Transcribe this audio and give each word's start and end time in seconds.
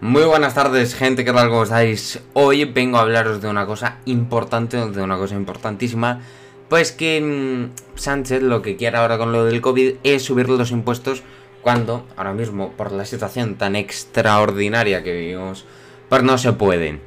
Muy 0.00 0.22
buenas 0.22 0.54
tardes, 0.54 0.94
gente, 0.94 1.24
¿qué 1.24 1.32
tal? 1.32 1.48
¿Cómo 1.48 1.64
estáis? 1.64 2.20
Hoy 2.32 2.64
vengo 2.66 2.98
a 2.98 3.00
hablaros 3.00 3.42
de 3.42 3.48
una 3.48 3.66
cosa 3.66 3.98
importante, 4.04 4.76
de 4.76 5.02
una 5.02 5.16
cosa 5.16 5.34
importantísima. 5.34 6.20
Pues 6.68 6.92
que 6.92 7.20
mm, 7.20 7.98
Sánchez 7.98 8.42
lo 8.42 8.62
que 8.62 8.76
quiere 8.76 8.96
ahora 8.96 9.18
con 9.18 9.32
lo 9.32 9.44
del 9.44 9.60
COVID 9.60 9.96
es 10.04 10.22
subir 10.22 10.48
los 10.50 10.70
impuestos 10.70 11.24
cuando 11.62 12.06
ahora 12.16 12.32
mismo, 12.32 12.70
por 12.74 12.92
la 12.92 13.04
situación 13.04 13.56
tan 13.56 13.74
extraordinaria 13.74 15.02
que 15.02 15.14
vivimos, 15.14 15.64
pues 16.08 16.22
no 16.22 16.38
se 16.38 16.52
pueden. 16.52 17.00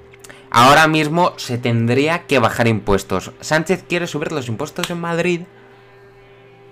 Ahora 0.50 0.90
mismo 0.90 1.34
se 1.38 1.58
tendría 1.58 2.28
que 2.28 2.40
bajar 2.40 2.68
impuestos. 2.68 3.32
Sánchez 3.40 3.86
quiere 3.88 4.06
subir 4.06 4.34
los 4.34 4.50
impuestos 4.50 4.90
en 4.90 5.00
Madrid 5.00 5.42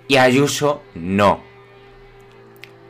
y 0.09 0.17
Ayuso 0.17 0.81
no. 0.95 1.41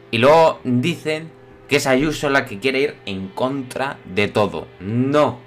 Y 0.09 0.17
luego 0.17 0.59
dicen 0.63 1.37
que 1.69 1.75
es 1.75 1.87
Ayuso 1.87 2.29
la 2.29 2.45
que 2.45 2.59
quiere 2.59 2.81
ir 2.81 2.95
en 3.05 3.27
contra 3.27 3.97
de 4.03 4.27
todo. 4.27 4.67
No. 4.79 5.39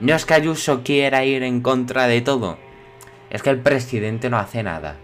No 0.00 0.14
es 0.14 0.26
que 0.26 0.34
Ayuso 0.34 0.82
quiera 0.82 1.24
ir 1.24 1.44
en 1.44 1.60
contra 1.60 2.08
de 2.08 2.20
todo. 2.20 2.58
Es 3.30 3.42
que 3.42 3.50
el 3.50 3.60
presidente 3.60 4.28
no 4.28 4.38
hace 4.38 4.62
nada. 4.64 4.96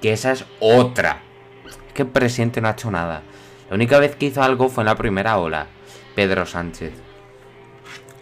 Que 0.00 0.12
esa 0.12 0.32
es 0.32 0.44
otra. 0.58 1.22
Es 1.66 1.78
que 1.94 2.02
el 2.02 2.08
presidente 2.08 2.60
no 2.60 2.68
ha 2.68 2.72
hecho 2.72 2.90
nada. 2.90 3.22
La 3.70 3.76
única 3.76 4.00
vez 4.00 4.16
que 4.16 4.26
hizo 4.26 4.42
algo 4.42 4.68
fue 4.68 4.82
en 4.82 4.86
la 4.86 4.96
primera 4.96 5.38
ola. 5.38 5.68
Pedro 6.16 6.44
Sánchez. 6.44 6.92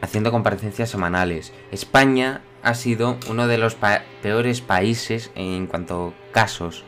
Haciendo 0.02 0.30
comparecencias 0.30 0.91
semanales. 0.91 1.55
España 1.72 2.42
ha 2.62 2.74
sido 2.74 3.16
uno 3.28 3.46
de 3.46 3.56
los 3.56 3.77
peores 4.22 4.60
países 4.60 5.30
en 5.34 5.66
cuanto 5.66 6.12
a 6.28 6.32
casos. 6.32 6.84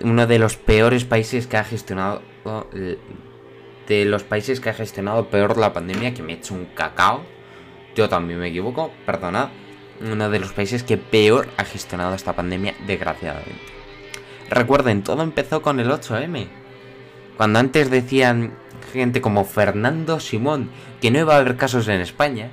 Uno 0.00 0.28
de 0.28 0.38
los 0.38 0.56
peores 0.56 1.04
países 1.04 1.48
que 1.48 1.56
ha 1.56 1.64
gestionado 1.64 2.22
de 2.72 4.04
los 4.04 4.22
países 4.22 4.60
que 4.60 4.70
ha 4.70 4.74
gestionado 4.74 5.28
peor 5.28 5.56
la 5.56 5.72
pandemia, 5.72 6.14
que 6.14 6.22
me 6.22 6.32
he 6.32 6.36
hecho 6.36 6.54
un 6.54 6.66
cacao. 6.66 7.22
Yo 7.94 8.08
también 8.08 8.38
me 8.38 8.48
equivoco, 8.48 8.92
perdonad. 9.06 9.48
Uno 10.00 10.30
de 10.30 10.38
los 10.38 10.52
países 10.52 10.84
que 10.84 10.96
peor 10.96 11.48
ha 11.56 11.64
gestionado 11.64 12.14
esta 12.14 12.36
pandemia, 12.36 12.74
desgraciadamente. 12.86 13.60
Recuerden, 14.50 15.02
todo 15.02 15.22
empezó 15.22 15.62
con 15.62 15.80
el 15.80 15.90
8M. 15.90 16.46
Cuando 17.36 17.58
antes 17.58 17.90
decían 17.90 18.54
gente 18.92 19.20
como 19.20 19.44
Fernando 19.44 20.20
Simón 20.20 20.70
que 21.00 21.10
no 21.10 21.18
iba 21.18 21.34
a 21.34 21.38
haber 21.38 21.56
casos 21.56 21.88
en 21.88 22.00
España, 22.00 22.50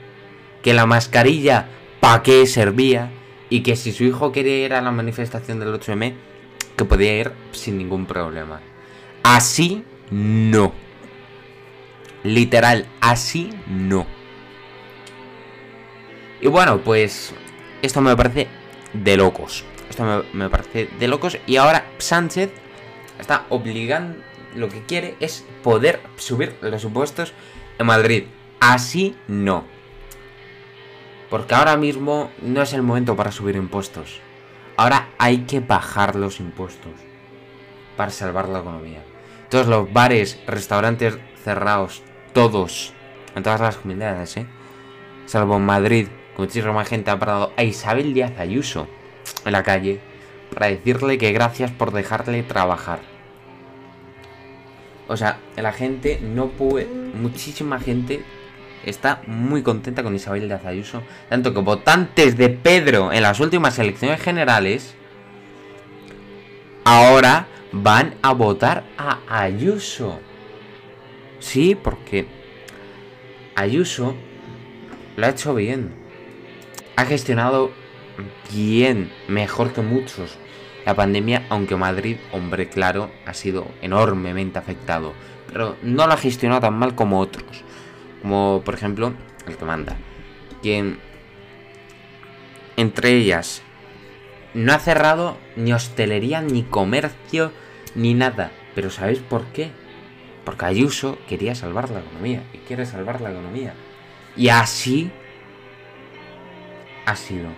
que 0.61 0.73
la 0.73 0.85
mascarilla 0.85 1.67
para 1.99 2.23
qué 2.23 2.45
servía 2.47 3.11
y 3.49 3.61
que 3.61 3.75
si 3.75 3.91
su 3.91 4.03
hijo 4.03 4.31
quería 4.31 4.65
ir 4.65 4.73
a 4.73 4.81
la 4.81 4.91
manifestación 4.91 5.59
del 5.59 5.73
8M, 5.79 6.13
que 6.75 6.85
podía 6.85 7.19
ir 7.19 7.31
sin 7.51 7.77
ningún 7.77 8.05
problema. 8.05 8.61
Así 9.23 9.83
no. 10.11 10.73
Literal, 12.23 12.87
así 13.01 13.51
no. 13.67 14.05
Y 16.41 16.47
bueno, 16.47 16.79
pues 16.79 17.33
esto 17.81 18.01
me 18.01 18.15
parece 18.15 18.47
de 18.93 19.17
locos. 19.17 19.63
Esto 19.89 20.23
me, 20.33 20.49
parece 20.49 20.89
de 20.99 21.07
locos. 21.07 21.37
Y 21.45 21.57
ahora 21.57 21.85
Sánchez 21.97 22.51
está 23.19 23.45
obligando, 23.49 24.17
lo 24.55 24.69
que 24.69 24.83
quiere 24.83 25.15
es 25.19 25.45
poder 25.63 26.01
subir 26.17 26.55
los 26.61 26.83
impuestos 26.83 27.33
en 27.77 27.85
Madrid. 27.85 28.23
Así 28.59 29.15
no. 29.27 29.65
Porque 31.29 31.55
ahora 31.55 31.77
mismo 31.77 32.31
no 32.41 32.61
es 32.61 32.73
el 32.73 32.81
momento 32.81 33.15
para 33.15 33.31
subir 33.31 33.55
impuestos. 33.55 34.19
Ahora 34.77 35.09
hay 35.17 35.39
que 35.39 35.59
bajar 35.59 36.15
los 36.15 36.39
impuestos 36.39 36.93
para 37.95 38.11
salvar 38.11 38.49
la 38.49 38.59
economía. 38.59 39.03
Todos 39.49 39.67
los 39.67 39.91
bares, 39.91 40.39
restaurantes 40.47 41.17
cerrados, 41.43 42.01
todos, 42.33 42.93
en 43.35 43.43
todas 43.43 43.61
las 43.61 43.77
comunidades, 43.77 44.37
¿eh? 44.37 44.45
Salvo 45.25 45.57
en 45.57 45.65
Madrid, 45.65 46.07
muchísima 46.37 46.85
gente 46.85 47.11
ha 47.11 47.19
parado 47.19 47.51
a 47.57 47.63
Isabel 47.63 48.13
Díaz 48.13 48.33
Ayuso 48.37 48.87
en 49.45 49.51
la 49.51 49.63
calle 49.63 49.99
para 50.53 50.67
decirle 50.67 51.17
que 51.17 51.31
gracias 51.31 51.71
por 51.71 51.91
dejarle 51.91 52.43
trabajar. 52.43 52.99
O 55.07 55.17
sea, 55.17 55.37
la 55.55 55.71
gente 55.71 56.19
no 56.21 56.47
puede, 56.47 56.85
muchísima 56.85 57.79
gente 57.79 58.23
está 58.85 59.21
muy 59.27 59.63
contenta 59.63 60.03
con 60.03 60.15
Isabel 60.15 60.47
Díaz 60.47 60.65
Ayuso, 60.65 61.03
tanto 61.29 61.53
que 61.53 61.59
votantes 61.59 62.37
de 62.37 62.49
Pedro 62.49 63.11
en 63.11 63.21
las 63.21 63.39
últimas 63.39 63.77
elecciones 63.79 64.21
generales 64.21 64.95
ahora 66.83 67.47
van 67.83 68.15
a 68.21 68.33
votar 68.33 68.85
a 68.97 69.19
Ayuso. 69.27 70.19
Sí, 71.39 71.75
porque 71.75 72.25
Ayuso 73.55 74.15
lo 75.17 75.25
ha 75.25 75.29
hecho 75.29 75.53
bien. 75.53 75.93
Ha 76.95 77.05
gestionado 77.05 77.71
bien, 78.53 79.11
mejor 79.27 79.73
que 79.73 79.81
muchos. 79.81 80.37
La 80.85 80.95
pandemia, 80.95 81.45
aunque 81.49 81.75
Madrid, 81.75 82.17
hombre 82.31 82.69
claro, 82.69 83.11
ha 83.25 83.33
sido 83.33 83.67
enormemente 83.81 84.57
afectado. 84.57 85.13
Pero 85.51 85.75
no 85.81 86.07
lo 86.07 86.13
ha 86.13 86.17
gestionado 86.17 86.61
tan 86.61 86.75
mal 86.75 86.95
como 86.95 87.19
otros. 87.19 87.63
Como 88.21 88.61
por 88.63 88.75
ejemplo 88.75 89.13
el 89.47 89.57
que 89.57 89.65
manda. 89.65 89.97
Quien 90.61 90.99
entre 92.77 93.11
ellas 93.11 93.61
no 94.53 94.71
ha 94.73 94.79
cerrado 94.79 95.37
ni 95.57 95.73
hostelería, 95.73 96.41
ni 96.41 96.63
comercio, 96.63 97.51
ni 97.95 98.13
nada. 98.13 98.51
Pero 98.75 98.89
¿sabéis 98.89 99.19
por 99.19 99.45
qué? 99.47 99.71
Porque 100.43 100.65
Ayuso 100.65 101.17
quería 101.27 101.55
salvar 101.55 101.89
la 101.89 102.01
economía. 102.01 102.43
Y 102.53 102.59
quiere 102.59 102.85
salvar 102.85 103.21
la 103.21 103.31
economía. 103.31 103.73
Y 104.37 104.49
así 104.49 105.11
ha 107.05 107.15
sido. 107.15 107.49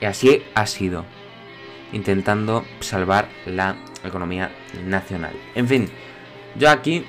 Y 0.00 0.04
así 0.04 0.42
ha 0.54 0.66
sido. 0.66 1.04
Intentando 1.92 2.64
salvar 2.80 3.28
la 3.46 3.76
economía 4.04 4.50
nacional. 4.84 5.32
En 5.54 5.68
fin, 5.68 5.88
yo 6.56 6.70
aquí... 6.70 7.04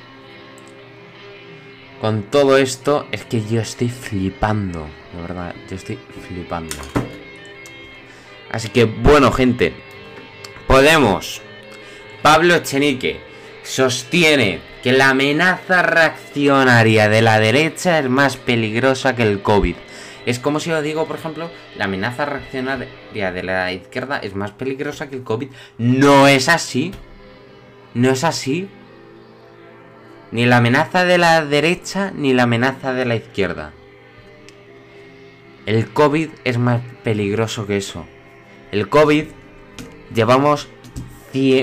Con 2.00 2.24
todo 2.24 2.58
esto 2.58 3.08
es 3.14 3.24
que 3.24 3.42
yo 3.46 3.62
estoy 3.62 3.88
flipando. 3.88 4.88
De 5.16 5.22
verdad, 5.22 5.56
yo 5.70 5.78
estoy 5.78 5.98
flipando. 6.28 6.76
Así 8.52 8.68
que 8.70 8.84
bueno, 8.84 9.32
gente. 9.32 9.74
Podemos 10.68 11.42
Pablo 12.24 12.56
Echenique 12.56 13.20
sostiene 13.64 14.62
que 14.82 14.94
la 14.94 15.10
amenaza 15.10 15.82
reaccionaria 15.82 17.10
de 17.10 17.22
la 17.22 17.38
derecha 17.38 18.00
es 18.00 18.10
más 18.10 18.38
peligrosa 18.38 19.14
que 19.14 19.24
el 19.24 19.42
COVID. 19.42 19.76
Es 20.26 20.40
como 20.40 20.62
si 20.62 20.70
yo 20.70 20.82
digo, 20.82 21.06
por 21.06 21.18
ejemplo, 21.18 21.52
la 21.76 21.84
amenaza 21.84 22.24
reaccionaria 22.24 23.32
de 23.34 23.44
la 23.44 23.74
izquierda 23.74 24.20
es 24.20 24.36
más 24.36 24.52
peligrosa 24.52 25.10
que 25.10 25.18
el 25.18 25.24
COVID. 25.24 25.50
No 25.78 26.30
es 26.30 26.48
así. 26.48 26.94
No 27.94 28.12
es 28.12 28.24
así. 28.24 28.70
Ni 30.32 30.46
la 30.46 30.58
amenaza 30.58 31.04
de 31.04 31.18
la 31.18 31.44
derecha 31.44 32.14
ni 32.16 32.34
la 32.34 32.44
amenaza 32.44 32.94
de 32.94 33.04
la 33.04 33.16
izquierda. 33.16 33.74
El 35.66 35.90
COVID 35.90 36.30
es 36.46 36.58
más 36.58 36.82
peligroso 37.04 37.68
que 37.68 37.76
eso. 37.76 38.08
El 38.72 38.88
COVID 38.88 39.26
llevamos 40.16 40.70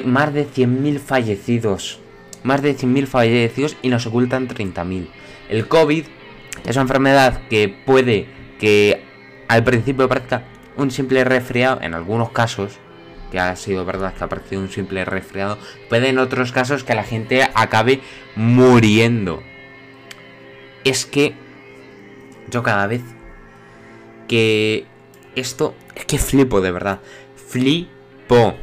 más 0.04 0.32
de 0.34 0.46
100.000 0.46 0.98
fallecidos. 0.98 2.00
Más 2.42 2.62
de 2.62 2.76
100.000 2.76 3.06
fallecidos 3.06 3.76
y 3.82 3.88
nos 3.88 4.06
ocultan 4.06 4.48
30.000. 4.48 5.08
El 5.48 5.68
COVID 5.68 6.04
es 6.64 6.76
una 6.76 6.82
enfermedad 6.82 7.42
que 7.48 7.68
puede 7.68 8.26
que 8.58 9.02
al 9.48 9.64
principio 9.64 10.08
parezca 10.08 10.44
un 10.76 10.90
simple 10.90 11.24
resfriado, 11.24 11.80
en 11.82 11.94
algunos 11.94 12.30
casos, 12.30 12.78
que 13.30 13.38
ha 13.38 13.54
sido 13.56 13.84
verdad 13.84 14.14
que 14.14 14.24
ha 14.24 14.28
parecido 14.28 14.60
un 14.60 14.70
simple 14.70 15.04
resfriado, 15.04 15.58
puede 15.88 16.08
en 16.08 16.18
otros 16.18 16.52
casos 16.52 16.84
que 16.84 16.94
la 16.94 17.04
gente 17.04 17.48
acabe 17.54 18.00
muriendo. 18.36 19.42
Es 20.84 21.06
que 21.06 21.34
yo 22.50 22.62
cada 22.62 22.86
vez 22.86 23.02
que 24.28 24.86
esto 25.36 25.74
es 25.94 26.04
que 26.04 26.18
flipo 26.18 26.60
de 26.60 26.72
verdad, 26.72 27.00
flipo. 27.48 28.54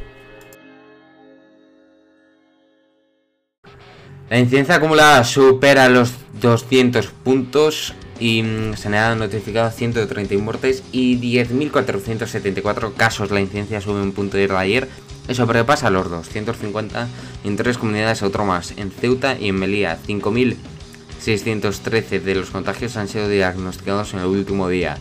La 4.30 4.38
incidencia 4.38 4.74
acumulada 4.74 5.24
supera 5.24 5.88
los 5.88 6.12
200 6.42 7.06
puntos 7.24 7.94
y 8.20 8.42
mm, 8.42 8.74
se 8.74 8.88
han 8.88 8.92
dado 8.92 9.16
notificados 9.16 9.74
131 9.74 10.44
muertes 10.44 10.82
y 10.92 11.18
10.474 11.18 12.92
casos. 12.94 13.30
La 13.30 13.40
incidencia 13.40 13.80
sube 13.80 14.02
un 14.02 14.12
punto 14.12 14.36
de 14.36 14.54
ayer 14.54 14.86
y 15.28 15.34
sobrepasa 15.34 15.88
los 15.88 16.10
250 16.10 17.08
en 17.44 17.56
tres 17.56 17.78
comunidades 17.78 18.22
autónomas, 18.22 18.74
en 18.76 18.90
Ceuta 18.90 19.38
y 19.38 19.48
en 19.48 19.54
Melilla. 19.54 19.98
5.613 20.06 22.20
de 22.20 22.34
los 22.34 22.50
contagios 22.50 22.98
han 22.98 23.08
sido 23.08 23.28
diagnosticados 23.28 24.12
en 24.12 24.20
el 24.20 24.26
último 24.26 24.68
día. 24.68 24.98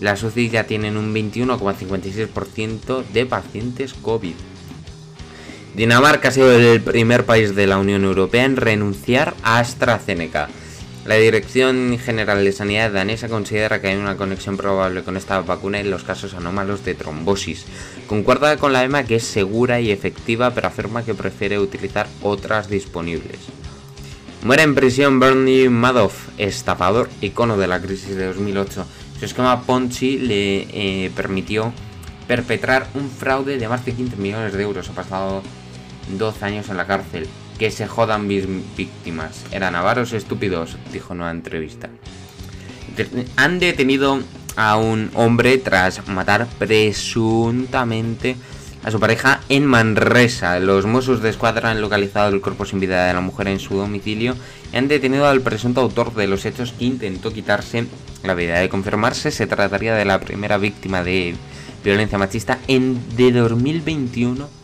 Las 0.00 0.24
UCI 0.24 0.50
ya 0.50 0.64
tienen 0.64 0.96
un 0.96 1.14
21,56% 1.14 3.04
de 3.12 3.24
pacientes 3.24 3.94
COVID. 3.94 4.34
Dinamarca 5.74 6.28
ha 6.28 6.32
sido 6.32 6.52
el 6.52 6.82
primer 6.82 7.24
país 7.24 7.54
de 7.54 7.66
la 7.66 7.78
Unión 7.78 8.04
Europea 8.04 8.44
en 8.44 8.56
renunciar 8.56 9.34
a 9.42 9.58
AstraZeneca. 9.58 10.50
La 11.06 11.14
Dirección 11.14 11.98
General 11.98 12.44
de 12.44 12.52
Sanidad 12.52 12.92
danesa 12.92 13.28
considera 13.28 13.80
que 13.80 13.88
hay 13.88 13.96
una 13.96 14.18
conexión 14.18 14.58
probable 14.58 15.02
con 15.02 15.16
esta 15.16 15.40
vacuna 15.40 15.80
en 15.80 15.90
los 15.90 16.04
casos 16.04 16.34
anómalos 16.34 16.84
de 16.84 16.94
trombosis. 16.94 17.64
Concuerda 18.06 18.58
con 18.58 18.74
la 18.74 18.84
EMA 18.84 19.04
que 19.04 19.16
es 19.16 19.24
segura 19.24 19.80
y 19.80 19.90
efectiva, 19.90 20.50
pero 20.50 20.68
afirma 20.68 21.04
que 21.04 21.14
prefiere 21.14 21.58
utilizar 21.58 22.06
otras 22.20 22.68
disponibles. 22.68 23.38
Muere 24.42 24.64
en 24.64 24.74
prisión 24.74 25.20
Bernie 25.20 25.70
Madoff, 25.70 26.28
estafador, 26.36 27.08
icono 27.22 27.56
de 27.56 27.66
la 27.66 27.80
crisis 27.80 28.14
de 28.14 28.26
2008. 28.26 28.84
Su 29.18 29.24
esquema 29.24 29.62
Ponzi 29.62 30.18
le 30.18 30.66
eh, 30.70 31.10
permitió 31.16 31.72
perpetrar 32.28 32.86
un 32.94 33.08
fraude 33.08 33.56
de 33.58 33.68
más 33.68 33.84
de 33.84 33.92
15 33.94 34.16
millones 34.16 34.52
de 34.52 34.62
euros. 34.62 34.88
Ha 34.88 34.92
pasado 34.92 35.42
12 36.08 36.44
años 36.44 36.68
en 36.68 36.76
la 36.76 36.86
cárcel. 36.86 37.26
Que 37.58 37.70
se 37.70 37.86
jodan 37.86 38.26
mis 38.26 38.46
víctimas. 38.76 39.44
Eran 39.52 39.74
avaros 39.74 40.12
estúpidos, 40.12 40.76
dijo 40.92 41.12
en 41.12 41.20
una 41.20 41.30
entrevista. 41.30 41.88
Han 43.36 43.58
detenido 43.58 44.20
a 44.56 44.76
un 44.76 45.10
hombre 45.14 45.58
tras 45.58 46.06
matar 46.08 46.46
presuntamente 46.58 48.36
a 48.84 48.90
su 48.90 48.98
pareja 48.98 49.40
en 49.48 49.64
Manresa. 49.64 50.58
Los 50.58 50.86
Mossos 50.86 51.22
de 51.22 51.30
Escuadra 51.30 51.70
han 51.70 51.80
localizado 51.80 52.28
el 52.34 52.40
cuerpo 52.40 52.64
sin 52.64 52.80
vida 52.80 53.06
de 53.06 53.14
la 53.14 53.20
mujer 53.20 53.48
en 53.48 53.60
su 53.60 53.76
domicilio 53.76 54.34
y 54.72 54.76
han 54.76 54.88
detenido 54.88 55.26
al 55.26 55.40
presunto 55.40 55.80
autor 55.80 56.14
de 56.14 56.26
los 56.26 56.44
hechos 56.44 56.72
que 56.72 56.84
intentó 56.84 57.32
quitarse 57.32 57.86
la 58.24 58.34
vida. 58.34 58.58
De 58.58 58.68
confirmarse, 58.68 59.30
se 59.30 59.46
trataría 59.46 59.94
de 59.94 60.04
la 60.04 60.20
primera 60.20 60.58
víctima 60.58 61.04
de 61.04 61.34
violencia 61.84 62.18
machista 62.18 62.58
en 62.68 63.16
de 63.16 63.32
2021 63.32 64.61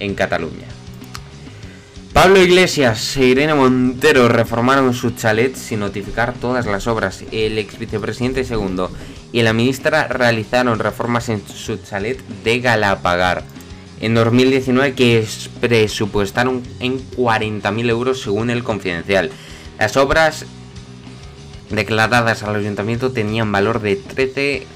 en 0.00 0.14
Cataluña. 0.14 0.66
Pablo 2.12 2.42
Iglesias 2.42 3.16
e 3.16 3.26
Irene 3.26 3.54
Montero 3.54 4.28
reformaron 4.28 4.92
su 4.92 5.10
chalet 5.12 5.54
sin 5.54 5.80
notificar 5.80 6.34
todas 6.34 6.66
las 6.66 6.88
obras. 6.88 7.22
El 7.30 7.58
ex 7.58 7.78
vicepresidente 7.78 8.44
segundo 8.44 8.90
y 9.30 9.42
la 9.42 9.52
ministra 9.52 10.08
realizaron 10.08 10.80
reformas 10.80 11.28
en 11.28 11.46
su 11.46 11.76
chalet 11.76 12.18
de 12.42 12.58
Galapagar 12.58 13.44
en 14.00 14.14
2019 14.14 14.94
que 14.94 15.26
presupuestaron 15.60 16.62
en 16.80 16.98
40.000 16.98 17.90
euros 17.90 18.20
según 18.20 18.50
el 18.50 18.64
confidencial. 18.64 19.30
Las 19.78 19.96
obras 19.96 20.44
declaradas 21.70 22.42
al 22.42 22.56
ayuntamiento 22.56 23.12
tenían 23.12 23.52
valor 23.52 23.80
de 23.80 23.96
13 23.96 24.66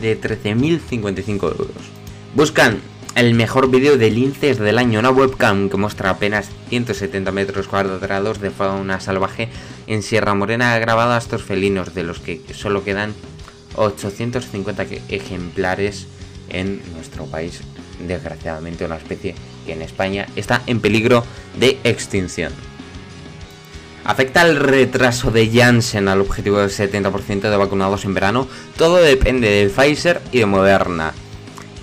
de 0.00 0.20
13.055 0.20 1.42
euros. 1.44 1.70
Buscan 2.34 2.80
el 3.18 3.34
mejor 3.34 3.68
vídeo 3.68 3.98
de 3.98 4.12
linces 4.12 4.58
del 4.58 4.78
año, 4.78 5.00
una 5.00 5.10
webcam 5.10 5.68
que 5.68 5.76
muestra 5.76 6.10
apenas 6.10 6.50
170 6.68 7.32
metros 7.32 7.66
cuadrados 7.66 8.40
de 8.40 8.52
fauna 8.52 9.00
salvaje 9.00 9.48
en 9.88 10.04
Sierra 10.04 10.34
Morena 10.34 10.72
ha 10.72 10.78
grabado 10.78 11.14
a 11.14 11.18
estos 11.18 11.42
felinos, 11.42 11.94
de 11.94 12.04
los 12.04 12.20
que 12.20 12.40
solo 12.54 12.84
quedan 12.84 13.14
850 13.74 14.86
ejemplares 15.08 16.06
en 16.48 16.80
nuestro 16.94 17.26
país. 17.26 17.60
Desgraciadamente 18.06 18.84
una 18.84 18.98
especie 18.98 19.34
que 19.66 19.72
en 19.72 19.82
España 19.82 20.28
está 20.36 20.62
en 20.68 20.78
peligro 20.78 21.24
de 21.58 21.76
extinción. 21.82 22.52
¿Afecta 24.04 24.42
el 24.42 24.54
retraso 24.54 25.32
de 25.32 25.50
Janssen 25.50 26.06
al 26.06 26.20
objetivo 26.20 26.58
del 26.58 26.70
70% 26.70 27.50
de 27.50 27.56
vacunados 27.56 28.04
en 28.04 28.14
verano? 28.14 28.46
Todo 28.76 28.98
depende 28.98 29.50
de 29.50 29.68
Pfizer 29.68 30.22
y 30.30 30.38
de 30.38 30.46
Moderna. 30.46 31.14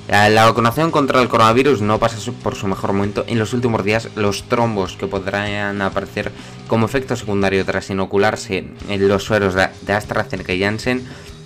La 0.07 0.45
vacunación 0.45 0.91
contra 0.91 1.19
el 1.19 1.27
coronavirus 1.27 1.81
no 1.81 1.97
pasa 1.97 2.31
por 2.43 2.55
su 2.55 2.67
mejor 2.67 2.93
momento. 2.93 3.25
En 3.27 3.39
los 3.39 3.53
últimos 3.53 3.83
días, 3.83 4.09
los 4.15 4.43
trombos 4.43 4.95
que 4.95 5.07
podrán 5.07 5.81
aparecer 5.81 6.31
como 6.67 6.85
efecto 6.85 7.15
secundario 7.15 7.65
tras 7.65 7.89
inocularse 7.89 8.67
en 8.87 9.07
los 9.07 9.23
sueros 9.23 9.55
de 9.55 9.93
AstraZeneca 9.93 10.53
y 10.53 10.61
Janssen 10.61 11.03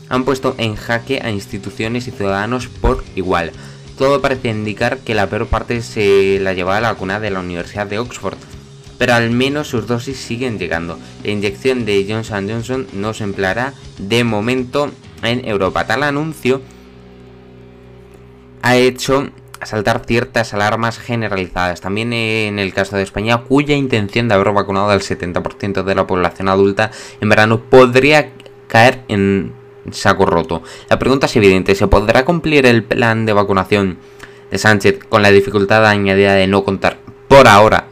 han 0.09 0.25
puesto 0.25 0.55
en 0.57 0.75
jaque 0.75 1.21
a 1.23 1.29
instituciones 1.29 2.07
y 2.07 2.11
ciudadanos 2.11 2.67
por 2.67 3.03
igual. 3.15 3.53
Todo 3.97 4.21
parece 4.21 4.49
indicar 4.49 4.97
que 4.99 5.15
la 5.15 5.27
peor 5.27 5.47
parte 5.47 5.81
se 5.81 6.39
la 6.41 6.53
llevaba 6.53 6.81
la 6.81 6.91
vacuna 6.91 7.19
de 7.19 7.29
la 7.29 7.39
Universidad 7.39 7.87
de 7.87 7.99
Oxford, 7.99 8.37
pero 8.97 9.13
al 9.13 9.29
menos 9.29 9.69
sus 9.69 9.87
dosis 9.87 10.17
siguen 10.17 10.59
llegando. 10.59 10.99
La 11.23 11.31
inyección 11.31 11.85
de 11.85 12.05
Johnson 12.09 12.49
Johnson 12.49 12.87
no 12.91 13.13
se 13.13 13.23
empleará 13.23 13.73
de 13.97 14.23
momento 14.25 14.91
en 15.23 15.47
Europa. 15.47 15.85
Tal 15.87 16.03
anuncio 16.03 16.61
ha 18.61 18.75
hecho 18.75 19.29
saltar 19.63 20.03
ciertas 20.05 20.53
alarmas 20.53 20.99
generalizadas. 20.99 21.81
También 21.81 22.13
en 22.13 22.59
el 22.59 22.73
caso 22.73 22.95
de 22.95 23.03
España, 23.03 23.39
cuya 23.39 23.75
intención 23.75 24.27
de 24.27 24.35
haber 24.35 24.51
vacunado 24.53 24.89
al 24.89 25.01
70% 25.01 25.83
de 25.83 25.95
la 25.95 26.07
población 26.07 26.47
adulta 26.47 26.91
en 27.19 27.29
verano 27.29 27.61
podría 27.61 28.31
caer 28.67 29.01
en 29.07 29.53
saco 29.91 30.25
roto. 30.25 30.63
La 30.89 30.99
pregunta 30.99 31.25
es 31.25 31.35
evidente, 31.35 31.75
¿se 31.75 31.87
podrá 31.87 32.25
cumplir 32.25 32.65
el 32.65 32.83
plan 32.83 33.25
de 33.25 33.33
vacunación 33.33 33.97
de 34.51 34.57
Sánchez 34.57 34.99
con 35.07 35.21
la 35.21 35.31
dificultad 35.31 35.85
añadida 35.85 36.33
de 36.33 36.47
no 36.47 36.63
contar 36.63 36.97
por 37.27 37.47
ahora 37.47 37.87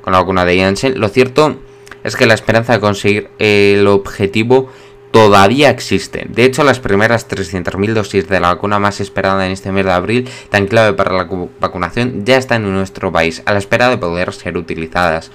con 0.00 0.12
la 0.12 0.20
vacuna 0.20 0.44
de 0.44 0.58
Janssen. 0.58 0.98
Lo 0.98 1.08
cierto 1.08 1.56
es 2.02 2.16
que 2.16 2.26
la 2.26 2.34
esperanza 2.34 2.72
de 2.72 2.80
conseguir 2.80 3.30
el 3.38 3.86
objetivo 3.86 4.70
todavía 5.10 5.70
existe. 5.70 6.26
De 6.28 6.44
hecho, 6.44 6.64
las 6.64 6.80
primeras 6.80 7.28
300.000 7.28 7.92
dosis 7.94 8.28
de 8.28 8.40
la 8.40 8.54
vacuna 8.54 8.78
más 8.78 9.00
esperada 9.00 9.46
en 9.46 9.52
este 9.52 9.72
mes 9.72 9.84
de 9.84 9.92
abril, 9.92 10.28
tan 10.50 10.66
clave 10.66 10.92
para 10.94 11.12
la 11.12 11.28
vacunación, 11.60 12.24
ya 12.24 12.36
están 12.36 12.64
en 12.64 12.74
nuestro 12.74 13.12
país, 13.12 13.42
a 13.46 13.52
la 13.52 13.58
espera 13.58 13.88
de 13.88 13.98
poder 13.98 14.32
ser 14.32 14.56
utilizadas. 14.56 15.30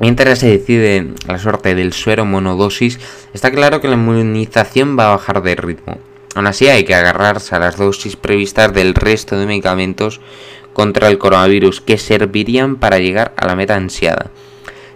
Mientras 0.00 0.40
se 0.40 0.48
decide 0.48 1.12
la 1.28 1.38
suerte 1.38 1.74
del 1.74 1.92
suero 1.92 2.24
monodosis, 2.24 2.98
está 3.32 3.50
claro 3.50 3.80
que 3.80 3.88
la 3.88 3.94
inmunización 3.94 4.98
va 4.98 5.06
a 5.06 5.16
bajar 5.16 5.42
de 5.42 5.54
ritmo. 5.54 5.98
Aún 6.34 6.48
así 6.48 6.66
hay 6.68 6.84
que 6.84 6.96
agarrarse 6.96 7.54
a 7.54 7.60
las 7.60 7.76
dosis 7.76 8.16
previstas 8.16 8.72
del 8.72 8.94
resto 8.94 9.38
de 9.38 9.46
medicamentos 9.46 10.20
contra 10.72 11.08
el 11.08 11.18
coronavirus 11.18 11.80
que 11.80 11.96
servirían 11.96 12.76
para 12.76 12.98
llegar 12.98 13.32
a 13.36 13.46
la 13.46 13.54
meta 13.54 13.76
ansiada. 13.76 14.30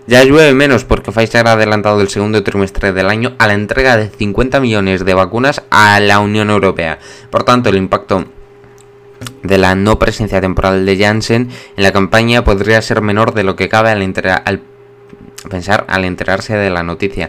Ya 0.08 0.24
llueve 0.24 0.54
menos 0.54 0.86
porque 0.86 1.12
Pfizer 1.12 1.46
ha 1.46 1.52
adelantado 1.52 2.00
el 2.00 2.08
segundo 2.08 2.42
trimestre 2.42 2.94
del 2.94 3.10
año 3.10 3.34
a 3.36 3.46
la 3.46 3.52
entrega 3.52 3.98
de 3.98 4.08
50 4.08 4.58
millones 4.58 5.04
de 5.04 5.12
vacunas 5.12 5.62
a 5.68 6.00
la 6.00 6.20
Unión 6.20 6.48
Europea. 6.48 6.98
Por 7.28 7.44
tanto, 7.44 7.68
el 7.68 7.76
impacto 7.76 8.24
de 9.42 9.58
la 9.58 9.74
no 9.74 9.98
presencia 9.98 10.40
temporal 10.40 10.86
de 10.86 10.96
Janssen 10.96 11.50
en 11.76 11.82
la 11.82 11.92
campaña 11.92 12.42
podría 12.42 12.80
ser 12.80 13.02
menor 13.02 13.34
de 13.34 13.44
lo 13.44 13.54
que 13.54 13.68
cabe 13.68 13.90
al, 13.90 14.00
al 14.46 14.62
pensar 15.50 15.84
al 15.90 16.06
enterarse 16.06 16.56
de 16.56 16.70
la 16.70 16.82
noticia. 16.82 17.28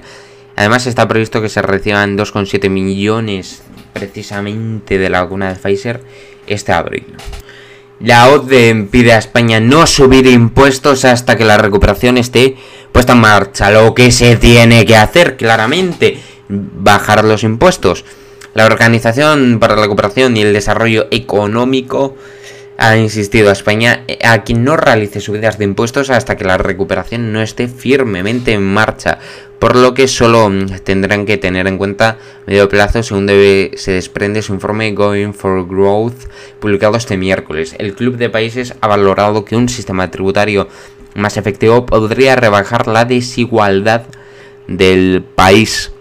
Además 0.56 0.88
está 0.88 1.06
previsto 1.06 1.42
que 1.42 1.50
se 1.50 1.62
reciban 1.62 2.18
2,7 2.18 2.70
millones 2.70 3.62
precisamente 3.92 4.98
de 4.98 5.10
la 5.10 5.24
vacuna 5.24 5.50
de 5.50 5.60
Pfizer 5.60 6.02
este 6.48 6.72
abril. 6.72 7.08
La 8.00 8.30
OCDE 8.30 8.88
pide 8.90 9.12
a 9.12 9.18
España 9.18 9.60
no 9.60 9.86
subir 9.86 10.26
impuestos 10.26 11.04
hasta 11.04 11.36
que 11.36 11.44
la 11.44 11.58
recuperación 11.58 12.18
esté 12.18 12.56
puesta 12.94 13.12
en 13.12 13.20
marcha. 13.20 13.72
Lo 13.72 13.94
que 13.94 14.12
se 14.12 14.38
tiene 14.38 14.86
que 14.86 14.96
hacer, 14.96 15.36
claramente, 15.36 16.18
bajar 16.48 17.26
los 17.26 17.44
impuestos. 17.44 18.06
La 18.54 18.66
Organización 18.66 19.60
para 19.60 19.76
la 19.76 19.82
Recuperación 19.82 20.38
y 20.38 20.42
el 20.42 20.54
Desarrollo 20.54 21.08
Económico 21.12 22.16
ha 22.80 22.98
insistido 22.98 23.50
a 23.50 23.54
España 23.54 24.06
a 24.24 24.44
quien 24.44 24.64
no 24.64 24.78
realice 24.78 25.20
subidas 25.20 25.58
de 25.58 25.66
impuestos 25.66 26.10
hasta 26.10 26.38
que 26.38 26.46
la 26.46 26.58
recuperación 26.58 27.34
no 27.34 27.42
esté 27.42 27.68
firmemente 27.68 28.54
en 28.54 28.64
marcha, 28.64 29.20
por 29.60 29.76
lo 29.76 29.94
que 29.94 30.08
solo 30.08 30.50
tendrán 30.84 31.26
que 31.26 31.38
tener 31.38 31.68
en 31.68 31.78
cuenta 31.78 32.18
medio 32.48 32.70
plazo 32.70 33.04
según 33.04 33.26
debe, 33.26 33.72
se 33.76 33.92
desprende 33.92 34.42
su 34.42 34.54
informe 34.54 34.94
Going 34.94 35.34
for 35.34 35.68
Growth 35.68 36.30
publicado 36.60 36.96
este 36.96 37.18
miércoles. 37.18 37.76
El 37.78 37.94
Club 37.94 38.16
de 38.16 38.30
Países 38.30 38.74
ha 38.80 38.88
valorado 38.88 39.44
que 39.44 39.58
un 39.58 39.68
sistema 39.68 40.10
tributario 40.10 40.70
más 41.16 41.36
efectivo 41.36 41.86
podría 41.86 42.38
rebajar 42.38 42.88
la 42.88 43.04
desigualdad 43.04 44.04
del 44.68 45.24
país 45.36 45.92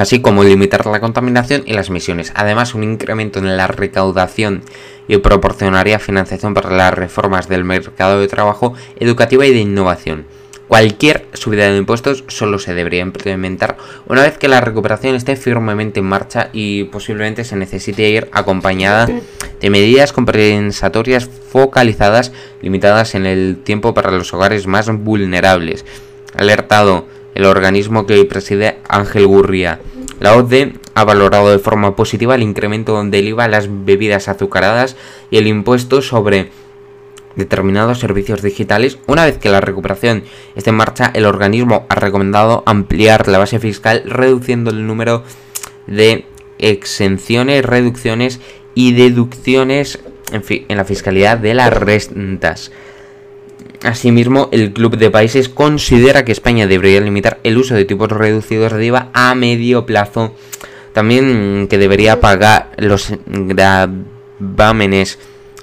así 0.00 0.22
como 0.22 0.44
limitar 0.44 0.86
la 0.86 0.98
contaminación 0.98 1.62
y 1.66 1.74
las 1.74 1.90
emisiones. 1.90 2.32
Además, 2.34 2.74
un 2.74 2.84
incremento 2.84 3.38
en 3.38 3.58
la 3.58 3.66
recaudación 3.66 4.62
y 5.10 5.18
proporcionaría 5.18 5.98
financiación 5.98 6.54
para 6.54 6.70
las 6.70 6.94
reformas 6.94 7.48
del 7.48 7.64
mercado 7.64 8.20
de 8.20 8.28
trabajo, 8.28 8.74
educativa 8.94 9.44
y 9.44 9.52
de 9.52 9.58
innovación. 9.58 10.24
Cualquier 10.68 11.26
subida 11.32 11.68
de 11.68 11.76
impuestos 11.76 12.22
solo 12.28 12.60
se 12.60 12.74
debería 12.74 13.02
implementar 13.02 13.76
una 14.06 14.22
vez 14.22 14.38
que 14.38 14.46
la 14.46 14.60
recuperación 14.60 15.16
esté 15.16 15.34
firmemente 15.34 15.98
en 15.98 16.06
marcha 16.06 16.50
y 16.52 16.84
posiblemente 16.84 17.42
se 17.42 17.56
necesite 17.56 18.08
ir 18.08 18.28
acompañada 18.30 19.08
de 19.60 19.70
medidas 19.70 20.12
compensatorias 20.12 21.28
focalizadas, 21.28 22.30
limitadas 22.62 23.16
en 23.16 23.26
el 23.26 23.56
tiempo 23.64 23.94
para 23.94 24.12
los 24.12 24.32
hogares 24.32 24.68
más 24.68 24.96
vulnerables. 24.96 25.84
Alertado 26.36 27.06
el 27.34 27.46
organismo 27.46 28.06
que 28.06 28.24
preside 28.26 28.78
Ángel 28.88 29.26
Gurria. 29.26 29.80
La 30.20 30.36
OCDE 30.36 30.74
ha 31.00 31.04
valorado 31.04 31.50
de 31.50 31.58
forma 31.58 31.96
positiva 31.96 32.34
el 32.34 32.42
incremento 32.42 33.02
del 33.02 33.28
IVA 33.28 33.44
a 33.44 33.48
las 33.48 33.68
bebidas 33.70 34.28
azucaradas 34.28 34.96
y 35.30 35.38
el 35.38 35.46
impuesto 35.46 36.02
sobre 36.02 36.50
determinados 37.36 37.98
servicios 37.98 38.42
digitales. 38.42 38.98
Una 39.06 39.24
vez 39.24 39.38
que 39.38 39.48
la 39.48 39.60
recuperación 39.60 40.24
esté 40.56 40.70
en 40.70 40.76
marcha, 40.76 41.10
el 41.14 41.24
organismo 41.24 41.86
ha 41.88 41.94
recomendado 41.94 42.62
ampliar 42.66 43.28
la 43.28 43.38
base 43.38 43.58
fiscal 43.58 44.02
reduciendo 44.04 44.70
el 44.70 44.86
número 44.86 45.24
de 45.86 46.26
exenciones, 46.58 47.64
reducciones 47.64 48.40
y 48.74 48.92
deducciones 48.92 50.00
en, 50.32 50.42
en 50.68 50.76
la 50.76 50.84
fiscalidad 50.84 51.38
de 51.38 51.54
las 51.54 51.72
rentas. 51.72 52.72
Asimismo, 53.82 54.50
el 54.52 54.74
Club 54.74 54.98
de 54.98 55.10
Países 55.10 55.48
considera 55.48 56.26
que 56.26 56.32
España 56.32 56.66
debería 56.66 57.00
limitar 57.00 57.40
el 57.44 57.56
uso 57.56 57.74
de 57.74 57.86
tipos 57.86 58.10
reducidos 58.12 58.74
de 58.74 58.84
IVA 58.84 59.08
a 59.14 59.34
medio 59.34 59.86
plazo. 59.86 60.34
También 60.92 61.66
que 61.68 61.78
debería 61.78 62.20
pagar 62.20 62.70
los 62.76 63.12
gravámenes 63.26 65.18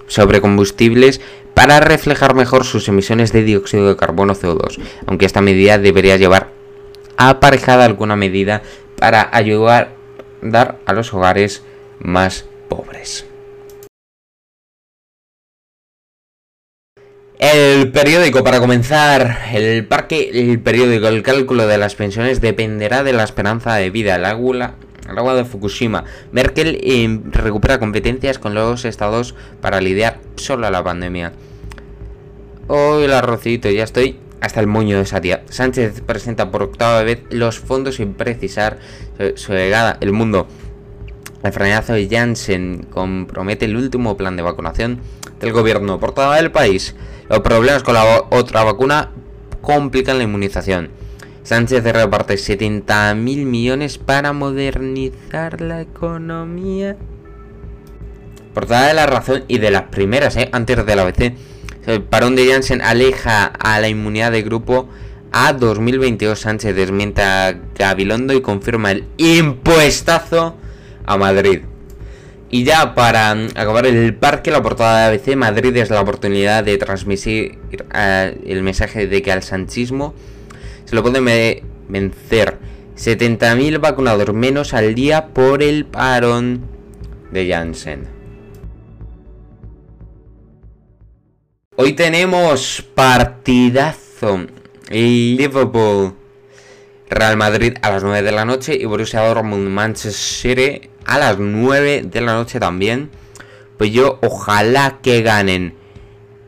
sobre 0.07 0.41
combustibles 0.41 1.21
para 1.53 1.79
reflejar 1.79 2.35
mejor 2.35 2.65
sus 2.65 2.87
emisiones 2.87 3.33
de 3.33 3.43
dióxido 3.43 3.87
de 3.89 3.95
carbono 3.95 4.35
CO2, 4.35 4.79
aunque 5.05 5.25
esta 5.25 5.41
medida 5.41 5.77
debería 5.77 6.17
llevar 6.17 6.51
aparejada 7.17 7.85
alguna 7.85 8.15
medida 8.15 8.61
para 8.97 9.29
ayudar 9.31 9.97
dar 10.41 10.77
a 10.85 10.93
los 10.93 11.13
hogares 11.13 11.63
más 11.99 12.45
pobres. 12.69 13.25
El 17.39 17.91
periódico, 17.91 18.43
para 18.43 18.59
comenzar, 18.59 19.49
el 19.53 19.85
parque, 19.85 20.31
el 20.33 20.59
periódico, 20.59 21.07
el 21.07 21.21
cálculo 21.21 21.67
de 21.67 21.77
las 21.77 21.93
pensiones 21.93 22.41
dependerá 22.41 23.03
de 23.03 23.13
la 23.13 23.23
esperanza 23.23 23.75
de 23.75 23.91
vida. 23.91 24.15
El 24.15 24.25
agua, 24.25 24.73
el 25.09 25.17
agua 25.17 25.35
de 25.35 25.45
Fukushima. 25.45 26.03
Merkel 26.31 26.79
eh, 26.81 27.19
recupera 27.31 27.79
competencias 27.79 28.39
con 28.39 28.53
los 28.53 28.85
estados 28.85 29.35
para 29.61 29.81
lidiar 29.81 30.19
solo 30.35 30.67
a 30.67 30.71
la 30.71 30.83
pandemia. 30.83 31.33
Hoy 32.67 33.09
arrocito, 33.11 33.69
ya 33.69 33.83
estoy 33.83 34.19
hasta 34.41 34.59
el 34.59 34.67
moño 34.67 34.97
de 34.97 35.03
esa 35.03 35.21
tía. 35.21 35.43
Sánchez 35.49 36.01
presenta 36.01 36.51
por 36.51 36.63
octava 36.63 37.03
vez 37.03 37.21
los 37.29 37.59
fondos 37.59 37.95
sin 37.95 38.13
precisar 38.13 38.79
su, 39.35 39.53
llegada. 39.53 39.97
El 40.01 40.11
mundo. 40.11 40.47
El 41.43 41.53
frenazo 41.53 41.93
de 41.93 42.07
Janssen 42.09 42.87
compromete 42.89 43.65
el 43.65 43.77
último 43.77 44.17
plan 44.17 44.35
de 44.35 44.43
vacunación 44.43 44.99
del 45.39 45.53
gobierno. 45.53 45.99
Portada 45.99 46.35
del 46.35 46.51
país. 46.51 46.95
Los 47.29 47.39
problemas 47.39 47.83
con 47.83 47.93
la 47.93 48.23
otra 48.29 48.63
vacuna 48.63 49.11
complican 49.61 50.17
la 50.17 50.23
inmunización. 50.23 50.89
Sánchez 51.47 51.81
reparte 51.81 52.33
70.000 52.33 53.15
millones 53.45 53.97
para 53.97 54.33
modernizar 54.33 55.61
la 55.61 55.79
economía. 55.79 56.97
Portada 58.53 58.87
de 58.89 58.93
la 58.93 59.05
razón 59.05 59.45
y 59.47 59.57
de 59.59 59.71
las 59.71 59.83
primeras, 59.83 60.35
¿eh? 60.35 60.49
antes 60.51 60.85
de 60.85 60.95
la 60.97 61.03
ABC. 61.03 61.35
El 61.85 62.03
parón 62.03 62.35
de 62.35 62.51
Janssen 62.51 62.81
aleja 62.81 63.45
a 63.45 63.79
la 63.79 63.87
inmunidad 63.87 64.33
de 64.33 64.41
grupo 64.41 64.89
a 65.31 65.53
2022. 65.53 66.37
Sánchez 66.37 66.75
desmienta 66.75 67.47
a 67.47 67.53
Gabilondo 67.77 68.33
y 68.33 68.41
confirma 68.41 68.91
el 68.91 69.05
impuestazo 69.15 70.57
a 71.05 71.15
Madrid. 71.15 71.61
Y 72.49 72.65
ya 72.65 72.93
para 72.93 73.31
acabar 73.31 73.85
el 73.85 74.13
parque, 74.15 74.51
la 74.51 74.61
portada 74.61 75.09
de 75.09 75.15
ABC, 75.15 75.37
Madrid 75.37 75.77
es 75.77 75.91
la 75.91 76.01
oportunidad 76.01 76.65
de 76.65 76.77
transmitir 76.77 77.57
eh, 77.95 78.37
el 78.45 78.63
mensaje 78.63 79.07
de 79.07 79.21
que 79.21 79.31
al 79.31 79.43
sanchismo 79.43 80.13
se 80.87 80.95
lo 80.95 81.03
puede 81.03 81.63
vencer. 81.89 82.57
70.000 82.95 83.79
vacunados 83.79 84.33
menos 84.33 84.73
al 84.73 84.95
día 84.95 85.27
por 85.27 85.61
el 85.61 85.85
parón 85.85 86.61
de 87.31 87.47
Janssen. 87.47 88.07
Hoy 91.75 91.93
tenemos 91.93 92.81
partidazo. 92.95 94.47
Liverpool. 94.89 96.15
Real 97.09 97.37
Madrid 97.37 97.73
a 97.81 97.91
las 97.91 98.03
9 98.03 98.23
de 98.23 98.31
la 98.31 98.45
noche 98.45 98.75
y 98.75 98.85
Borussia 98.85 99.21
Dortmund 99.21 99.69
Manchester 99.69 100.11
City 100.13 100.89
a 101.05 101.19
las 101.19 101.37
9 101.37 102.03
de 102.03 102.21
la 102.21 102.33
noche 102.33 102.59
también. 102.59 103.11
Pues 103.77 103.91
yo 103.91 104.19
ojalá 104.23 104.99
que 105.03 105.21
ganen 105.21 105.75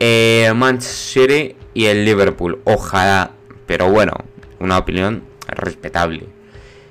eh, 0.00 0.50
Manchester 0.56 1.54
y 1.74 1.84
el 1.84 2.04
Liverpool. 2.06 2.60
Ojalá. 2.64 3.32
Pero 3.66 3.88
bueno, 3.88 4.12
una 4.60 4.78
opinión 4.78 5.24
respetable. 5.48 6.26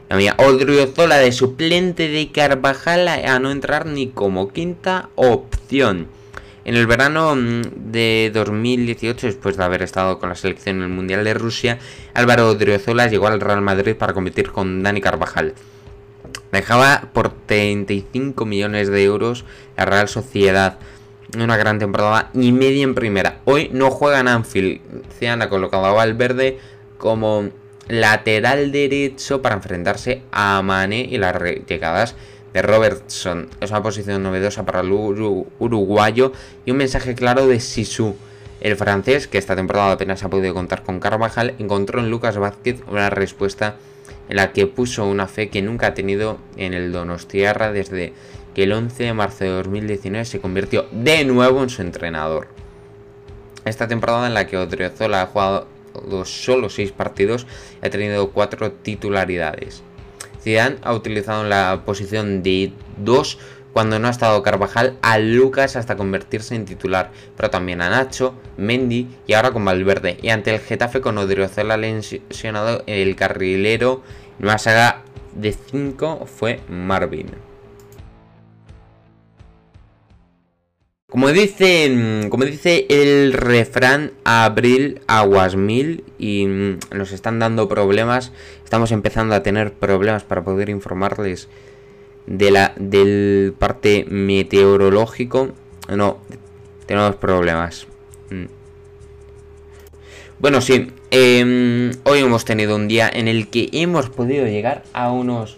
La 0.09 0.17
mía, 0.17 0.35
Odriozola 0.37 1.17
de 1.17 1.31
suplente 1.31 2.09
de 2.09 2.31
Carvajal 2.31 3.07
a 3.07 3.39
no 3.39 3.51
entrar 3.51 3.85
ni 3.85 4.09
como 4.09 4.49
quinta 4.49 5.09
opción. 5.15 6.07
En 6.65 6.75
el 6.75 6.87
verano 6.87 7.35
mm, 7.35 7.91
de 7.91 8.31
2018, 8.33 9.27
después 9.27 9.57
de 9.57 9.63
haber 9.63 9.81
estado 9.81 10.19
con 10.19 10.29
la 10.29 10.35
selección 10.35 10.77
en 10.77 10.83
el 10.83 10.89
Mundial 10.89 11.23
de 11.23 11.33
Rusia, 11.33 11.79
Álvaro 12.13 12.49
Odriozola 12.49 13.07
llegó 13.07 13.27
al 13.27 13.39
Real 13.39 13.61
Madrid 13.61 13.95
para 13.95 14.13
competir 14.13 14.51
con 14.51 14.83
Dani 14.83 14.99
Carvajal. 14.99 15.53
Dejaba 16.51 17.09
por 17.13 17.29
35 17.29 18.45
millones 18.45 18.89
de 18.89 19.03
euros 19.03 19.45
la 19.77 19.85
Real 19.85 20.07
Sociedad. 20.07 20.79
Una 21.37 21.57
gran 21.57 21.79
temporada 21.79 22.31
y 22.33 22.51
media 22.51 22.83
en 22.83 22.95
primera. 22.95 23.39
Hoy 23.45 23.69
no 23.71 23.91
juega 23.91 24.19
en 24.19 24.27
Anfield. 24.27 24.81
Cian 25.17 25.41
ha 25.41 25.49
colocado 25.49 25.85
a 25.85 25.93
Valverde 25.93 26.59
como 26.97 27.49
lateral 27.89 28.71
derecho 28.71 29.41
para 29.41 29.55
enfrentarse 29.55 30.21
a 30.31 30.61
Mane 30.61 31.01
y 31.01 31.17
las 31.17 31.35
llegadas 31.67 32.15
de 32.53 32.61
Robertson. 32.61 33.49
Es 33.59 33.71
una 33.71 33.83
posición 33.83 34.23
novedosa 34.23 34.63
para 34.63 34.81
el 34.81 34.91
uruguayo 34.91 36.31
y 36.65 36.71
un 36.71 36.77
mensaje 36.77 37.15
claro 37.15 37.47
de 37.47 37.59
Sisu. 37.59 38.15
El 38.61 38.75
francés, 38.75 39.27
que 39.27 39.37
esta 39.37 39.55
temporada 39.55 39.93
apenas 39.93 40.23
ha 40.23 40.29
podido 40.29 40.53
contar 40.53 40.83
con 40.83 40.99
Carvajal, 40.99 41.55
encontró 41.59 41.99
en 41.99 42.11
Lucas 42.11 42.37
Vázquez 42.37 42.81
una 42.87 43.09
respuesta 43.09 43.75
en 44.27 44.35
la 44.35 44.53
que 44.53 44.67
puso 44.67 45.07
una 45.07 45.27
fe 45.27 45.49
que 45.49 45.61
nunca 45.61 45.87
ha 45.87 45.93
tenido 45.95 46.37
en 46.57 46.73
el 46.75 46.91
Donostiarra 46.91 47.71
desde 47.71 48.13
que 48.53 48.63
el 48.63 48.73
11 48.73 49.03
de 49.03 49.13
marzo 49.13 49.45
de 49.45 49.49
2019 49.51 50.25
se 50.25 50.39
convirtió 50.39 50.85
de 50.91 51.25
nuevo 51.25 51.63
en 51.63 51.69
su 51.69 51.81
entrenador. 51.81 52.47
Esta 53.65 53.87
temporada 53.87 54.27
en 54.27 54.35
la 54.35 54.45
que 54.45 54.57
Odriozola 54.57 55.23
ha 55.23 55.25
jugado 55.27 55.67
solo 56.25 56.69
6 56.69 56.91
partidos 56.91 57.47
y 57.81 57.87
ha 57.87 57.89
tenido 57.89 58.31
4 58.31 58.71
titularidades. 58.71 59.83
Zidane 60.41 60.77
ha 60.83 60.93
utilizado 60.93 61.43
en 61.43 61.49
la 61.49 61.83
posición 61.85 62.43
de 62.43 62.71
2 62.97 63.37
cuando 63.73 63.99
no 63.99 64.07
ha 64.07 64.11
estado 64.11 64.41
Carvajal 64.41 64.97
a 65.01 65.19
Lucas 65.19 65.75
hasta 65.75 65.95
convertirse 65.95 66.55
en 66.55 66.65
titular, 66.65 67.11
pero 67.37 67.49
también 67.49 67.81
a 67.81 67.89
Nacho, 67.89 68.33
Mendy 68.57 69.07
y 69.27 69.33
ahora 69.33 69.51
con 69.51 69.63
Valverde. 69.63 70.17
Y 70.21 70.29
ante 70.29 70.53
el 70.53 70.59
Getafe 70.59 71.01
con 71.01 71.17
Odriozola 71.17 71.77
lesionado 71.77 72.83
el 72.87 73.15
carrilero 73.15 74.01
en 74.39 74.45
una 74.45 74.57
saga 74.57 75.03
de 75.35 75.53
5 75.53 76.25
fue 76.25 76.61
Marvin. 76.67 77.48
Como 81.09 81.29
dice, 81.29 82.27
como 82.29 82.45
dice 82.45 82.85
el 82.87 83.33
refrán, 83.33 84.11
abril 84.23 85.01
aguas 85.07 85.55
mil 85.55 86.03
y 86.19 86.45
mm, 86.45 86.79
nos 86.91 87.11
están 87.13 87.39
dando 87.39 87.67
problemas. 87.67 88.31
Estamos 88.63 88.91
empezando 88.91 89.33
a 89.33 89.41
tener 89.41 89.73
problemas 89.73 90.23
para 90.23 90.43
poder 90.43 90.69
informarles 90.69 91.47
de 92.27 92.51
la 92.51 92.73
del 92.75 93.55
parte 93.57 94.05
meteorológico. 94.07 95.49
No, 95.87 96.19
tenemos 96.85 97.15
problemas. 97.15 97.87
Mm. 98.29 98.45
Bueno, 100.37 100.61
sí, 100.61 100.91
em, 101.09 101.91
hoy 102.03 102.19
hemos 102.19 102.45
tenido 102.45 102.75
un 102.75 102.87
día 102.87 103.09
en 103.11 103.27
el 103.27 103.47
que 103.47 103.69
hemos 103.71 104.11
podido 104.11 104.45
llegar 104.45 104.83
a 104.93 105.11
unos 105.11 105.57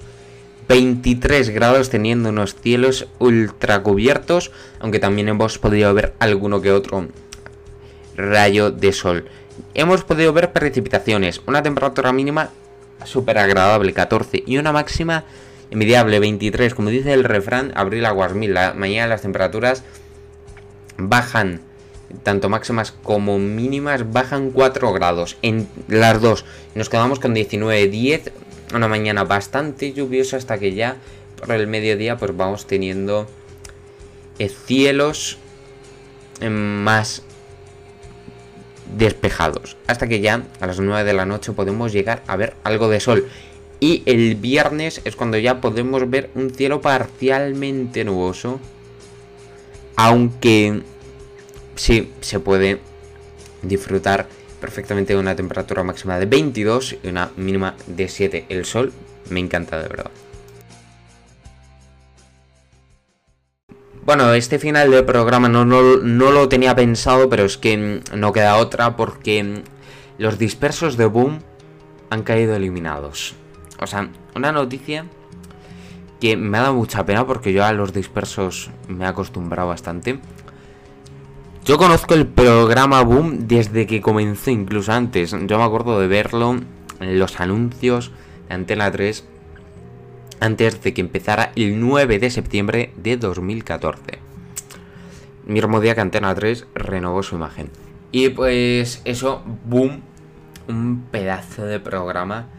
23 0.71 1.49
grados 1.49 1.89
teniendo 1.89 2.29
unos 2.29 2.55
cielos 2.55 3.05
ultra 3.19 3.83
cubiertos, 3.83 4.51
aunque 4.79 4.99
también 4.99 5.27
hemos 5.27 5.57
podido 5.57 5.93
ver 5.93 6.13
alguno 6.19 6.61
que 6.61 6.71
otro 6.71 7.09
rayo 8.15 8.71
de 8.71 8.93
sol. 8.93 9.25
Hemos 9.73 10.05
podido 10.05 10.31
ver 10.31 10.53
precipitaciones, 10.53 11.41
una 11.45 11.61
temperatura 11.61 12.13
mínima 12.13 12.51
súper 13.03 13.37
agradable, 13.37 13.91
14, 13.91 14.45
y 14.47 14.59
una 14.59 14.71
máxima 14.71 15.25
envidiable, 15.71 16.21
23. 16.21 16.73
Como 16.73 16.87
dice 16.87 17.11
el 17.11 17.25
refrán, 17.25 17.73
abril 17.75 18.05
aguas 18.05 18.33
mil. 18.33 18.53
La 18.53 18.73
mañana 18.73 19.07
las 19.07 19.23
temperaturas 19.23 19.83
bajan, 20.97 21.59
tanto 22.23 22.47
máximas 22.47 22.93
como 22.93 23.39
mínimas, 23.39 24.09
bajan 24.13 24.51
4 24.51 24.93
grados 24.93 25.35
en 25.41 25.67
las 25.89 26.21
dos. 26.21 26.45
Nos 26.75 26.87
quedamos 26.87 27.19
con 27.19 27.33
19, 27.33 27.87
10, 27.87 28.31
una 28.73 28.87
mañana 28.87 29.23
bastante 29.23 29.93
lluviosa 29.93 30.37
hasta 30.37 30.57
que 30.57 30.73
ya 30.73 30.97
por 31.37 31.51
el 31.55 31.67
mediodía 31.67 32.17
pues 32.17 32.35
vamos 32.35 32.67
teniendo 32.67 33.27
eh, 34.39 34.49
cielos 34.49 35.37
eh, 36.39 36.49
más 36.49 37.23
despejados. 38.97 39.77
Hasta 39.87 40.07
que 40.07 40.19
ya 40.19 40.43
a 40.59 40.67
las 40.67 40.79
9 40.79 41.03
de 41.03 41.13
la 41.13 41.25
noche 41.25 41.51
podemos 41.53 41.91
llegar 41.91 42.23
a 42.27 42.35
ver 42.35 42.55
algo 42.63 42.89
de 42.89 42.99
sol. 42.99 43.27
Y 43.79 44.03
el 44.05 44.35
viernes 44.35 45.01
es 45.05 45.15
cuando 45.15 45.37
ya 45.37 45.59
podemos 45.59 46.07
ver 46.09 46.29
un 46.35 46.51
cielo 46.51 46.81
parcialmente 46.81 48.03
nuboso. 48.03 48.59
Aunque 49.95 50.81
sí 51.75 52.11
se 52.21 52.39
puede 52.39 52.79
disfrutar 53.61 54.27
perfectamente 54.61 55.17
una 55.17 55.35
temperatura 55.35 55.83
máxima 55.83 56.17
de 56.19 56.27
22 56.27 56.97
y 57.03 57.07
una 57.09 57.31
mínima 57.35 57.75
de 57.87 58.07
7. 58.07 58.45
El 58.47 58.63
sol 58.63 58.93
me 59.29 59.41
encanta 59.41 59.81
de 59.81 59.89
verdad. 59.89 60.11
Bueno, 64.05 64.33
este 64.33 64.57
final 64.57 64.89
de 64.89 65.03
programa 65.03 65.47
no, 65.49 65.65
no, 65.65 65.97
no, 65.97 66.31
lo 66.31 66.49
tenía 66.49 66.75
pensado, 66.75 67.29
pero 67.29 67.43
es 67.43 67.57
que 67.57 68.01
no 68.13 68.33
queda 68.33 68.57
otra 68.57 68.95
porque 68.95 69.63
los 70.17 70.39
dispersos 70.39 70.97
de 70.97 71.05
Boom 71.05 71.39
han 72.09 72.23
caído 72.23 72.55
eliminados. 72.55 73.35
O 73.79 73.87
sea, 73.87 74.09
una 74.35 74.51
noticia 74.51 75.05
que 76.19 76.37
me 76.37 76.57
ha 76.57 76.61
dado 76.61 76.75
mucha 76.75 77.05
pena 77.05 77.25
porque 77.25 77.53
yo 77.53 77.63
a 77.63 77.73
los 77.73 77.93
dispersos 77.93 78.69
me 78.87 79.05
he 79.05 79.07
acostumbrado 79.07 79.69
bastante. 79.69 80.19
Yo 81.71 81.77
conozco 81.77 82.15
el 82.15 82.27
programa 82.27 83.01
Boom 83.01 83.47
desde 83.47 83.87
que 83.87 84.01
comenzó, 84.01 84.51
incluso 84.51 84.91
antes. 84.91 85.31
Yo 85.31 85.57
me 85.57 85.63
acuerdo 85.63 86.01
de 86.01 86.07
verlo 86.07 86.59
en 86.99 87.17
los 87.17 87.39
anuncios 87.39 88.11
de 88.49 88.55
Antena 88.55 88.91
3 88.91 89.23
antes 90.41 90.83
de 90.83 90.93
que 90.93 90.99
empezara 90.99 91.53
el 91.55 91.79
9 91.79 92.19
de 92.19 92.29
septiembre 92.29 92.93
de 92.97 93.15
2014. 93.15 94.19
Mismo 95.45 95.79
día 95.79 95.95
que 95.95 96.01
Antena 96.01 96.35
3 96.35 96.67
renovó 96.75 97.23
su 97.23 97.35
imagen. 97.35 97.69
Y 98.11 98.27
pues 98.27 99.01
eso, 99.05 99.41
boom, 99.63 100.01
un 100.67 101.05
pedazo 101.09 101.63
de 101.63 101.79
programa 101.79 102.49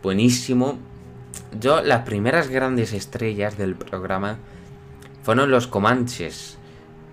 buenísimo. 0.00 0.78
Yo, 1.58 1.82
las 1.82 2.04
primeras 2.04 2.46
grandes 2.46 2.92
estrellas 2.92 3.58
del 3.58 3.74
programa 3.74 4.38
fueron 5.24 5.50
los 5.50 5.66
Comanches, 5.66 6.59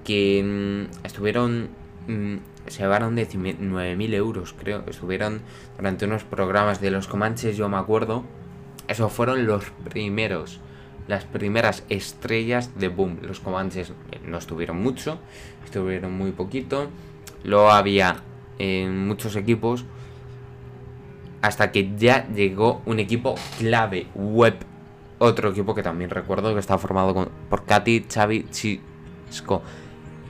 que 0.07 0.41
mm, 0.41 1.05
estuvieron... 1.05 1.67
Mm, 2.07 2.37
se 2.67 2.83
llevaron 2.83 3.15
9.000 3.15 4.13
euros, 4.13 4.53
creo. 4.57 4.83
Estuvieron 4.87 5.41
durante 5.75 6.05
unos 6.05 6.23
programas 6.23 6.81
de 6.81 6.91
los 6.91 7.07
Comanches, 7.07 7.57
yo 7.57 7.69
me 7.69 7.77
acuerdo 7.77 8.23
esos 8.87 9.11
fueron 9.11 9.45
los 9.45 9.65
primeros, 9.89 10.61
las 11.07 11.25
primeras 11.25 11.83
estrellas 11.89 12.71
de 12.79 12.87
Boom. 12.87 13.19
Los 13.21 13.41
Comanches 13.41 13.91
no 14.25 14.37
estuvieron 14.37 14.81
mucho, 14.81 15.19
estuvieron 15.65 16.13
muy 16.13 16.31
poquito. 16.31 16.87
Luego 17.43 17.69
había 17.69 18.21
en 18.59 19.07
muchos 19.07 19.35
equipos 19.35 19.85
hasta 21.41 21.71
que 21.71 21.95
ya 21.97 22.27
llegó 22.29 22.81
un 22.85 22.99
equipo 22.99 23.35
clave, 23.59 24.07
Web. 24.15 24.55
Otro 25.19 25.49
equipo 25.49 25.75
que 25.75 25.83
también 25.83 26.09
recuerdo 26.09 26.53
que 26.53 26.59
estaba 26.59 26.77
formado 26.77 27.29
por 27.49 27.65
Katy, 27.65 28.05
Xavi, 28.09 28.45
Chisco 28.51 29.63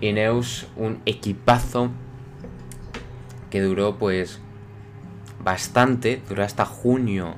y 0.01 0.13
Neus. 0.13 0.68
Un 0.75 1.01
equipazo 1.06 1.92
que 3.50 3.62
duró 3.62 3.98
pues 3.98 4.39
bastante, 5.44 6.22
duró 6.27 6.44
hasta 6.44 6.66
junio 6.66 7.36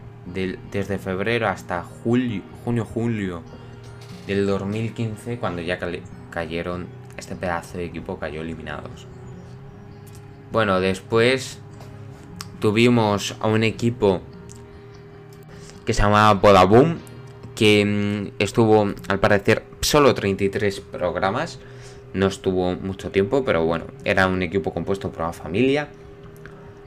desde 0.71 0.97
febrero 0.97 1.47
hasta 1.47 1.83
julio, 1.83 2.41
junio, 2.63 2.85
julio 2.85 3.41
del 4.27 4.45
2015, 4.45 5.37
cuando 5.39 5.61
ya 5.61 5.79
cayeron, 6.29 6.87
este 7.17 7.35
pedazo 7.35 7.77
de 7.77 7.85
equipo 7.85 8.19
cayó 8.19 8.41
eliminados. 8.41 9.07
Bueno, 10.51 10.79
después 10.79 11.59
tuvimos 12.59 13.35
a 13.39 13.47
un 13.47 13.63
equipo 13.63 14.21
que 15.85 15.93
se 15.93 16.01
llamaba 16.01 16.33
Bodaboom, 16.35 16.97
que 17.55 17.83
mm, 17.85 18.41
estuvo 18.41 18.93
al 19.07 19.19
parecer 19.19 19.65
solo 19.81 20.13
33 20.13 20.79
programas, 20.79 21.59
no 22.13 22.27
estuvo 22.27 22.75
mucho 22.75 23.11
tiempo, 23.11 23.43
pero 23.45 23.65
bueno, 23.65 23.85
era 24.03 24.27
un 24.27 24.41
equipo 24.41 24.73
compuesto 24.73 25.11
por 25.11 25.23
una 25.23 25.33
familia. 25.33 25.89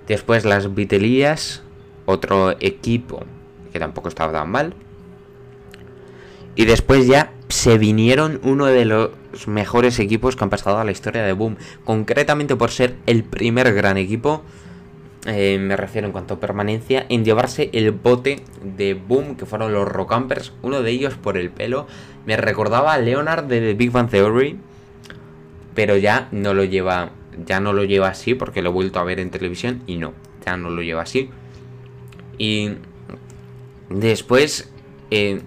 Después 0.09 0.45
las 0.45 0.75
Vitelías, 0.75 1.62
otro 2.07 2.52
equipo 2.61 3.25
que 3.73 3.79
tampoco 3.79 4.09
estaba 4.09 4.33
tan 4.33 4.50
mal. 4.50 4.75
Y 6.55 6.66
después 6.66 7.07
ya 7.07 7.33
se 7.49 7.79
vinieron 7.79 8.40
uno 8.42 8.66
de 8.66 8.85
los 8.85 9.11
mejores 9.47 9.99
equipos 9.99 10.37
que 10.37 10.44
han 10.44 10.51
pasado 10.51 10.79
a 10.79 10.85
la 10.85 10.92
historia 10.92 11.23
de 11.23 11.33
Boom. 11.33 11.57
Concretamente 11.85 12.57
por 12.57 12.70
ser 12.70 12.97
el 13.07 13.25
primer 13.25 13.73
gran 13.73 13.97
equipo, 13.97 14.42
eh, 15.27 15.59
me 15.59 15.77
refiero 15.77 16.07
en 16.07 16.12
cuanto 16.12 16.35
a 16.35 16.40
permanencia, 16.40 17.07
en 17.09 17.25
llevarse 17.25 17.70
el 17.73 17.92
bote 17.92 18.42
de 18.62 18.94
Boom, 18.94 19.37
que 19.37 19.47
fueron 19.47 19.73
los 19.73 19.87
Rockampers. 19.88 20.53
Uno 20.62 20.83
de 20.83 20.90
ellos 20.90 21.14
por 21.14 21.37
el 21.37 21.51
pelo. 21.51 21.87
Me 22.27 22.37
recordaba 22.37 22.92
a 22.92 22.99
Leonard 22.99 23.44
de 23.44 23.61
The 23.61 23.75
Big 23.75 23.92
Bang 23.92 24.11
Theory. 24.11 24.59
Pero 25.75 25.97
ya 25.97 26.29
no 26.33 26.55
lo 26.55 26.65
lleva. 26.65 27.11
Ya 27.47 27.61
no 27.61 27.73
lo 27.73 27.85
lleva 27.85 28.09
así. 28.09 28.35
Porque 28.35 28.63
lo 28.63 28.71
he 28.71 28.73
vuelto 28.73 28.99
a 28.99 29.05
ver 29.05 29.21
en 29.21 29.31
televisión. 29.31 29.83
Y 29.87 29.97
no. 29.97 30.13
Ya 30.45 30.57
no 30.57 30.71
lo 30.71 30.83
lleva 30.83 31.03
así. 31.03 31.31
Y 32.39 32.73
después 33.89 34.71
eh, 35.11 35.43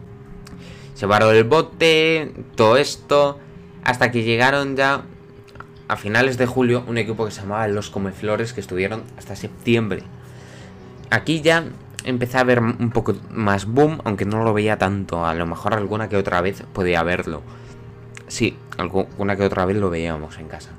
se 0.93 1.07
paró 1.07 1.31
el 1.31 1.43
bote, 1.43 2.31
todo 2.55 2.77
esto, 2.77 3.39
hasta 3.83 4.11
que 4.11 4.23
llegaron 4.23 4.75
ya 4.75 5.03
a 5.87 5.97
finales 5.97 6.37
de 6.37 6.45
julio 6.45 6.83
un 6.87 6.97
equipo 6.97 7.25
que 7.25 7.31
se 7.31 7.41
llamaba 7.41 7.67
Los 7.67 7.89
Comeflores, 7.89 8.53
que 8.53 8.61
estuvieron 8.61 9.03
hasta 9.17 9.35
septiembre. 9.35 10.03
Aquí 11.09 11.41
ya 11.41 11.65
empecé 12.05 12.37
a 12.37 12.43
ver 12.43 12.59
un 12.59 12.91
poco 12.91 13.15
más 13.29 13.65
boom, 13.65 13.99
aunque 14.03 14.25
no 14.25 14.43
lo 14.43 14.53
veía 14.53 14.77
tanto. 14.77 15.25
A 15.25 15.33
lo 15.33 15.45
mejor 15.45 15.73
alguna 15.73 16.07
que 16.07 16.17
otra 16.17 16.41
vez 16.41 16.63
podía 16.73 17.03
verlo. 17.03 17.41
Sí, 18.27 18.57
alguna 18.77 19.35
que 19.35 19.43
otra 19.43 19.65
vez 19.65 19.77
lo 19.77 19.89
veíamos 19.89 20.37
en 20.37 20.47
casa. 20.47 20.71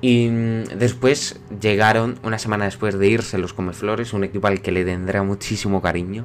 Y 0.00 0.28
mm, 0.28 0.78
después 0.78 1.40
llegaron, 1.60 2.18
una 2.22 2.38
semana 2.38 2.64
después 2.66 2.98
de 2.98 3.08
irse 3.08 3.38
los 3.38 3.52
Comeflores, 3.52 4.12
un 4.12 4.24
equipo 4.24 4.46
al 4.46 4.60
que 4.60 4.72
le 4.72 4.84
tendrá 4.84 5.22
muchísimo 5.22 5.82
cariño, 5.82 6.24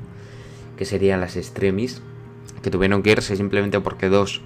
que 0.77 0.85
serían 0.85 1.21
las 1.21 1.35
Extremis, 1.37 2.01
que 2.61 2.69
tuvieron 2.69 3.01
que 3.03 3.11
irse 3.11 3.35
simplemente 3.35 3.79
porque 3.79 4.09
dos 4.09 4.41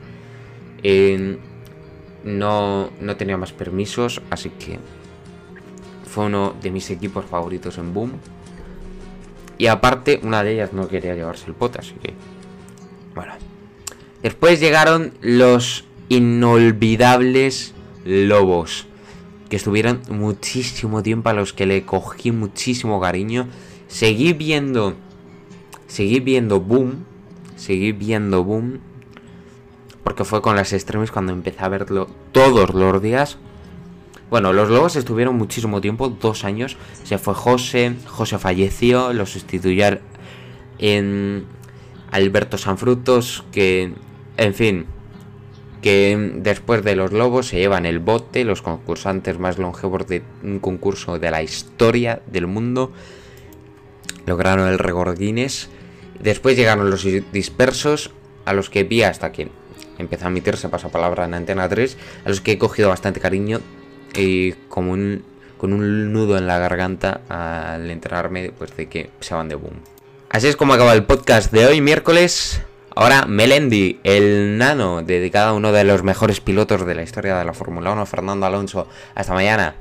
no, 2.24 2.90
no 3.00 3.16
tenía 3.18 3.38
más 3.38 3.54
permisos, 3.54 4.22
así 4.30 4.50
que 4.50 4.80
fue 6.06 6.26
uno 6.26 6.56
de 6.62 6.72
mis 6.72 6.90
equipos 6.92 7.26
favoritos 7.26 7.78
en 7.78 7.94
Boom. 7.94 8.14
Y 9.58 9.68
aparte, 9.68 10.20
una 10.24 10.44
de 10.44 10.54
ellas 10.54 10.74
no 10.74 10.88
quería 10.88 11.16
llevarse 11.16 11.48
el 11.48 11.54
pot, 11.54 11.78
así 11.78 11.94
que... 11.96 12.14
Bueno. 13.14 13.34
Después 14.22 14.60
llegaron 14.60 15.14
los 15.22 15.86
inolvidables 16.10 17.74
lobos 18.04 18.88
que 19.50 19.56
estuvieron 19.56 20.02
muchísimo 20.10 21.04
tiempo 21.04 21.30
a 21.30 21.34
los 21.34 21.54
que 21.54 21.66
le 21.66 21.86
cogí 21.86 22.32
muchísimo 22.32 23.00
cariño. 23.00 23.48
Seguí 23.88 24.34
viendo, 24.34 24.96
seguí 25.88 26.20
viendo 26.20 26.60
Boom, 26.60 27.06
seguí 27.56 27.92
viendo 27.92 28.44
Boom, 28.44 28.80
porque 30.04 30.24
fue 30.24 30.42
con 30.42 30.56
las 30.56 30.74
extremis 30.74 31.12
cuando 31.12 31.34
empecé 31.34 31.64
a 31.64 31.70
verlo 31.70 32.08
todos 32.32 32.74
los 32.74 33.02
días. 33.02 33.38
Bueno, 34.30 34.54
los 34.54 34.70
Lobos 34.70 34.96
estuvieron 34.96 35.38
muchísimo 35.38 35.82
tiempo, 35.82 36.10
dos 36.10 36.44
años. 36.46 36.78
Se 37.04 37.20
fue 37.20 37.36
José, 37.36 37.96
José 38.08 38.40
falleció, 38.40 39.14
lo 39.14 39.26
sustituyó 39.28 40.00
en 40.80 41.46
Alberto 42.12 42.58
Sanfrutos, 42.58 43.46
que, 43.52 43.94
en 44.38 44.54
fin, 44.56 44.86
que 45.86 46.32
después 46.38 46.84
de 46.84 46.96
los 46.96 47.12
lobos 47.12 47.50
se 47.50 47.58
llevan 47.58 47.86
el 47.86 48.00
bote, 48.00 48.44
los 48.44 48.64
concursantes 48.64 49.38
más 49.38 49.60
longevos 49.60 50.08
de 50.08 50.24
un 50.42 50.58
concurso 50.58 51.20
de 51.20 51.30
la 51.30 51.44
historia 51.44 52.24
del 52.26 52.48
mundo. 52.48 52.92
Lograron 54.26 54.68
el 54.68 54.80
récord 54.80 55.16
Guinness. 55.16 55.70
Después 56.20 56.58
llegaron 56.58 56.90
los 56.90 57.06
dispersos, 57.32 58.10
a 58.46 58.54
los 58.54 58.72
que 58.72 58.84
vi 58.84 59.04
hasta 59.04 59.32
que 59.32 59.50
empezó 60.00 60.26
a 60.26 60.30
emitirse 60.30 60.70
pasapalabra 60.70 61.26
en 61.26 61.36
Antena 61.36 61.70
3, 61.70 61.98
a 62.26 62.30
los 62.30 62.42
que 62.42 62.54
he 62.54 62.58
cogido 62.58 62.90
bastante 62.90 63.20
cariño 63.20 63.60
y 64.16 64.54
como 64.70 64.92
un, 64.92 65.24
con 65.60 65.72
un 65.72 66.12
nudo 66.12 66.40
en 66.40 66.48
la 66.48 66.58
garganta 66.58 67.22
al 67.30 67.92
enterarme 67.92 68.52
pues, 68.58 68.76
de 68.76 68.90
que 68.90 69.12
se 69.20 69.36
van 69.36 69.50
de 69.50 69.54
boom. 69.54 69.76
Así 70.32 70.48
es 70.48 70.56
como 70.56 70.74
acaba 70.74 70.94
el 70.94 71.04
podcast 71.04 71.52
de 71.52 71.68
hoy, 71.68 71.80
miércoles. 71.80 72.64
Ahora 72.98 73.26
Melendi, 73.26 74.00
el 74.06 74.58
nano, 74.58 75.04
dedicado 75.04 75.50
a 75.50 75.54
uno 75.54 75.74
de 75.74 75.84
los 75.84 76.02
mejores 76.02 76.40
pilotos 76.40 76.86
de 76.86 76.96
la 76.96 77.04
historia 77.04 77.36
de 77.36 77.44
la 77.44 77.54
Fórmula 77.54 77.92
1, 77.92 78.06
Fernando 78.06 78.46
Alonso. 78.46 78.88
Hasta 79.14 79.34
mañana. 79.34 79.76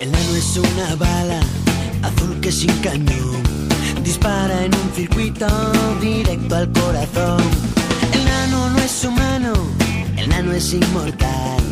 El 0.00 0.12
nano 0.12 0.36
es 0.36 0.56
una 0.56 0.94
bala 0.94 1.40
azul 2.02 2.40
que 2.40 2.52
sin 2.52 2.72
cañón 2.78 3.42
dispara 4.04 4.64
en 4.64 4.72
un 4.76 4.92
circuito 4.94 5.48
directo 6.00 6.54
al 6.54 6.70
corazón. 6.70 7.42
El 8.12 8.24
nano 8.24 8.70
no 8.70 8.78
es 8.78 9.04
humano, 9.04 9.54
el 10.16 10.28
nano 10.28 10.52
es 10.52 10.72
inmortal 10.72 11.64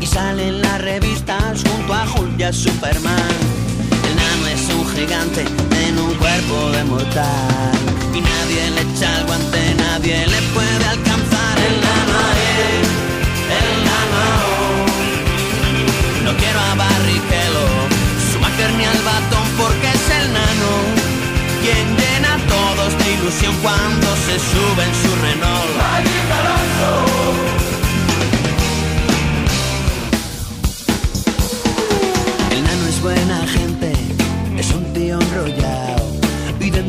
y 0.00 0.06
sale 0.06 0.48
en 0.48 0.62
las 0.62 0.80
revistas 0.80 1.62
junto 1.64 1.92
a 1.92 2.06
Julia 2.06 2.50
Superman 2.50 3.34
es 3.34 3.44
un 3.44 3.53
gigante 4.94 5.44
en 5.86 5.98
un 5.98 6.14
cuerpo 6.14 6.70
de 6.70 6.84
mortal. 6.84 7.72
Y 8.14 8.20
nadie 8.20 8.70
le 8.70 8.80
echa 8.82 9.18
el 9.18 9.26
guante, 9.26 9.74
nadie 9.76 10.26
le 10.26 10.40
puede 10.54 10.84
alcanzar 10.94 11.58
en 11.68 11.74
la 11.86 11.98
noche, 12.14 12.58
en 13.58 13.68
la 13.86 14.00
no. 16.24 16.30
Quiero 16.38 16.60
a 16.60 16.74
Barrichello, 16.74 17.66
Schumacher 18.26 18.72
ni 18.78 18.84
al 18.84 19.02
batón 19.10 19.46
porque 19.58 19.88
es 19.98 20.06
el 20.18 20.32
nano. 20.32 20.72
Quien 21.62 21.86
llena 21.96 22.34
a 22.34 22.38
todos 22.54 22.90
de 22.98 23.12
ilusión 23.14 23.54
cuando 23.62 24.08
se 24.26 24.38
sube 24.38 24.82
en 24.84 24.94
su 25.02 25.10
Renault. 25.22 25.74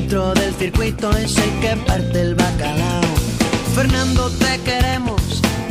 dentro 0.05 0.35
del 0.35 0.53
circuito 0.53 1.09
es 1.17 1.35
el 1.35 1.49
que 1.61 1.75
parte 1.77 2.21
el 2.21 2.35
bacalao. 2.35 3.01
Fernando, 3.73 4.29
te 4.37 4.59
queremos 4.59 5.19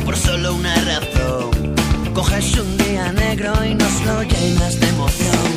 por 0.03 0.17
solo 0.17 0.55
una 0.55 0.75
razón. 0.75 1.73
Coges 2.13 2.57
un 2.57 2.77
día 2.77 3.13
negro 3.13 3.53
y 3.63 3.73
nos 3.75 4.05
lo 4.05 4.23
llenas 4.23 4.77
de 4.81 4.89
emoción. 4.89 5.47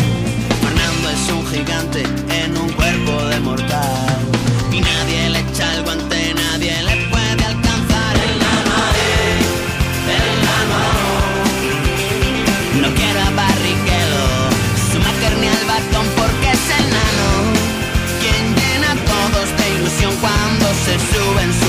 Fernando 0.62 1.10
es 1.10 1.32
un 1.32 1.46
gigante 1.48 2.02
en 2.40 2.56
un 2.56 2.68
cuerpo 2.74 3.24
de 3.24 3.40
mortal 3.40 4.18
y 4.70 4.80
nadie 4.80 5.30
le 5.30 5.40
echa 5.40 5.74
el 5.74 5.82
guante 5.82 6.07
said 20.88 21.00
so 21.00 21.38
and 21.38 21.54
so. 21.54 21.67